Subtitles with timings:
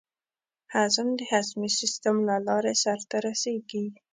[0.73, 3.85] هضم د هضمي سیستم له لارې سر ته رسېږي.